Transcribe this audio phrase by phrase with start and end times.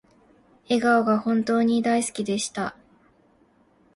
[0.67, 2.75] 笑顔が本当に大好きでした